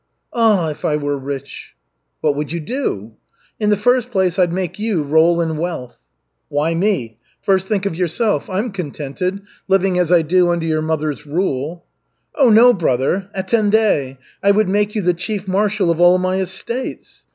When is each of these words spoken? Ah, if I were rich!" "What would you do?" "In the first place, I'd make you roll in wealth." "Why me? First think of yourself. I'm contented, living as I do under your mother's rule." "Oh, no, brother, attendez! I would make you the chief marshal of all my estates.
Ah, 0.33 0.69
if 0.69 0.83
I 0.83 0.95
were 0.95 1.15
rich!" 1.15 1.75
"What 2.21 2.35
would 2.35 2.51
you 2.51 2.59
do?" 2.59 3.11
"In 3.59 3.69
the 3.69 3.77
first 3.77 4.09
place, 4.09 4.39
I'd 4.39 4.51
make 4.51 4.79
you 4.79 5.03
roll 5.03 5.39
in 5.41 5.57
wealth." 5.57 5.97
"Why 6.49 6.73
me? 6.73 7.19
First 7.43 7.67
think 7.67 7.85
of 7.85 7.93
yourself. 7.93 8.49
I'm 8.49 8.71
contented, 8.71 9.43
living 9.67 9.99
as 9.99 10.11
I 10.11 10.23
do 10.23 10.49
under 10.49 10.65
your 10.65 10.81
mother's 10.81 11.27
rule." 11.27 11.85
"Oh, 12.33 12.49
no, 12.49 12.73
brother, 12.73 13.29
attendez! 13.35 14.15
I 14.41 14.49
would 14.49 14.67
make 14.69 14.95
you 14.95 15.03
the 15.03 15.13
chief 15.13 15.47
marshal 15.47 15.91
of 15.91 16.01
all 16.01 16.17
my 16.17 16.37
estates. 16.39 17.27